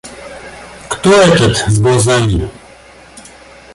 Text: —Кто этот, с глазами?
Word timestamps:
—Кто 0.89 1.11
этот, 1.13 1.57
с 1.67 1.79
глазами? 1.79 2.49